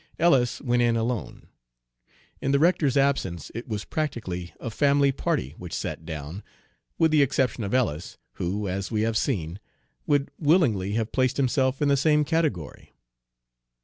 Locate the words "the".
2.51-2.57, 7.11-7.21, 11.87-11.95